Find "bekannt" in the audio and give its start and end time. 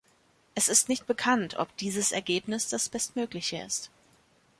1.05-1.57